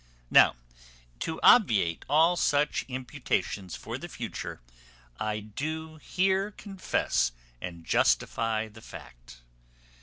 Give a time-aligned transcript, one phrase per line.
[0.31, 0.55] Now,
[1.19, 4.59] to obviate all such imputations for the future,
[5.19, 9.41] I do here confess and justify the fact.